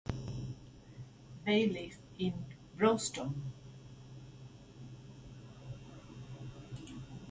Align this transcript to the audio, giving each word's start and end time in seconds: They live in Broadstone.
They 1.45 1.67
live 1.67 1.99
in 2.17 2.33
Broadstone. 2.75 3.35